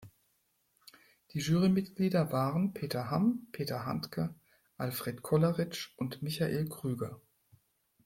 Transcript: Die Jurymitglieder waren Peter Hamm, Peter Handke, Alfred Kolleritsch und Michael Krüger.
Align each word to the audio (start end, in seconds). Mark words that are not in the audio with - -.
Die 1.31 1.37
Jurymitglieder 1.39 2.31
waren 2.31 2.73
Peter 2.73 3.11
Hamm, 3.11 3.45
Peter 3.51 3.85
Handke, 3.85 4.33
Alfred 4.75 5.21
Kolleritsch 5.21 5.93
und 5.95 6.23
Michael 6.23 6.67
Krüger. 6.67 7.21